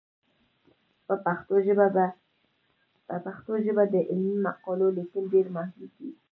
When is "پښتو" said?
3.25-3.53